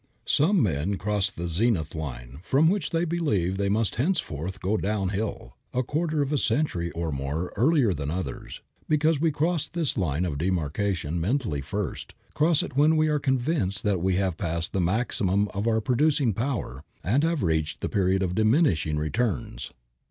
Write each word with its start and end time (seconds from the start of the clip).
Some 0.25 0.63
men 0.63 0.97
cross 0.97 1.29
the 1.29 1.47
zenith 1.47 1.93
line, 1.93 2.39
from 2.41 2.69
which 2.71 2.89
they 2.89 3.05
believe 3.05 3.57
they 3.57 3.69
must 3.69 3.97
henceforth 3.97 4.59
go 4.59 4.75
down 4.75 5.09
hill, 5.09 5.55
a 5.75 5.83
quarter 5.83 6.23
of 6.23 6.33
a 6.33 6.39
century 6.39 6.89
or 6.93 7.11
more 7.11 7.53
earlier 7.55 7.93
than 7.93 8.09
others, 8.09 8.61
because 8.89 9.21
we 9.21 9.29
cross 9.31 9.67
this 9.69 9.99
line 9.99 10.25
of 10.25 10.39
demarcation 10.39 11.21
mentally 11.21 11.61
first, 11.61 12.15
cross 12.33 12.63
it 12.63 12.75
when 12.75 12.97
we 12.97 13.09
are 13.09 13.19
convinced 13.19 13.83
that 13.83 14.01
we 14.01 14.15
have 14.15 14.37
passed 14.37 14.73
the 14.73 14.81
maximum 14.81 15.47
of 15.49 15.67
our 15.67 15.81
producing 15.81 16.33
power 16.33 16.83
and 17.03 17.21
have 17.23 17.43
reached 17.43 17.81
the 17.81 17.87
period 17.87 18.23
of 18.23 18.33
diminishing 18.33 18.97
returns. 18.97 19.69